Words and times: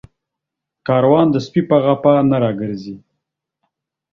کاروان 0.87 1.27
د 1.31 1.35
سپي 1.45 1.61
په 1.69 1.77
غپا 1.83 2.13
نه 2.29 2.37
راگرځي 2.43 2.95